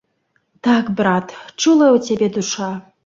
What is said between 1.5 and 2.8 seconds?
чулая ў цябе душа!